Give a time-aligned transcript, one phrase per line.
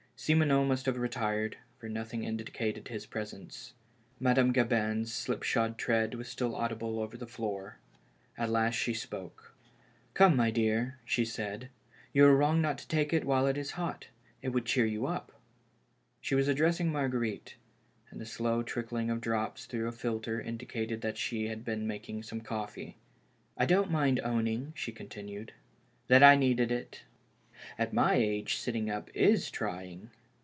[0.23, 3.73] Simoneau must have retired, for nothing indicated his presence.
[4.19, 7.79] Madame Gabin's slipshod tread was still audible over the floor.
[8.37, 9.55] At last she spoke.
[10.13, 11.69] "Come, my dear,'^ she said.
[12.13, 14.09] "You are wTong not to take it while it is hot.
[14.43, 15.31] It would cheer you up."
[16.19, 17.55] She was addi'essing Marguerite,
[18.11, 22.21] and the slow trickling of drops through a filter indicated that she had been making
[22.21, 22.95] some coffee."
[23.57, 25.53] I don't mind owning," she continued,"
[26.09, 27.05] that I needed it.
[27.77, 30.09] At my age sitting up is trying.